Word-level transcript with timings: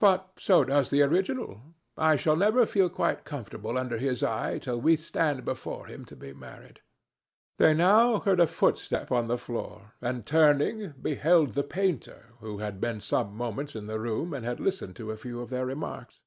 But 0.00 0.32
so 0.36 0.64
does 0.64 0.90
the 0.90 1.00
original. 1.00 1.62
I 1.96 2.16
shall 2.16 2.36
never 2.36 2.66
feel 2.66 2.90
quite 2.90 3.24
comfortable 3.24 3.78
under 3.78 3.96
his 3.96 4.22
eye 4.22 4.58
till 4.58 4.78
we 4.78 4.96
stand 4.96 5.46
before 5.46 5.86
him 5.86 6.04
to 6.12 6.14
be 6.14 6.34
married." 6.34 6.82
They 7.56 7.72
now 7.72 8.20
heard 8.20 8.38
a 8.38 8.46
footstep 8.46 9.10
on 9.10 9.28
the 9.28 9.38
floor, 9.38 9.94
and, 10.02 10.26
turning, 10.26 10.92
beheld 11.00 11.52
the 11.54 11.62
painter, 11.64 12.34
who 12.40 12.58
had 12.58 12.82
been 12.82 13.00
some 13.00 13.34
moments 13.34 13.74
in 13.74 13.86
the 13.86 13.98
room 13.98 14.34
and 14.34 14.44
had 14.44 14.60
listened 14.60 14.94
to 14.96 15.10
a 15.10 15.16
few 15.16 15.40
of 15.40 15.48
their 15.48 15.64
remarks. 15.64 16.20